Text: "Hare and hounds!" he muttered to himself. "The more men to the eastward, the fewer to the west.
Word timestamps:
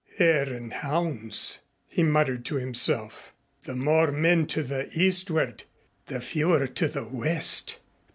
"Hare 0.17 0.51
and 0.51 0.73
hounds!" 0.73 1.59
he 1.87 2.01
muttered 2.01 2.43
to 2.45 2.55
himself. 2.55 3.33
"The 3.65 3.75
more 3.75 4.11
men 4.11 4.47
to 4.47 4.63
the 4.63 4.89
eastward, 4.99 5.65
the 6.07 6.19
fewer 6.19 6.65
to 6.65 6.87
the 6.87 7.05
west. 7.05 7.77